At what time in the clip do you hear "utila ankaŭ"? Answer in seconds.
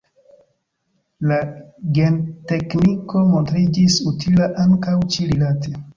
4.13-5.01